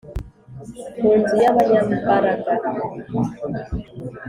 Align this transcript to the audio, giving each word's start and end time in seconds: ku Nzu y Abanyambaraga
ku 0.99 1.07
Nzu 1.19 1.35
y 1.43 1.47
Abanyambaraga 1.51 2.51